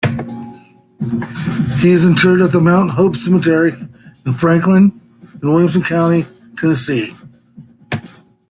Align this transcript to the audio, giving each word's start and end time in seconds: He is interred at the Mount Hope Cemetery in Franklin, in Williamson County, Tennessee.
He 1.79 1.91
is 1.91 2.03
interred 2.03 2.41
at 2.41 2.51
the 2.51 2.59
Mount 2.59 2.89
Hope 2.89 3.15
Cemetery 3.15 3.73
in 4.25 4.33
Franklin, 4.33 4.99
in 5.43 5.47
Williamson 5.47 5.83
County, 5.83 6.25
Tennessee. 6.57 7.13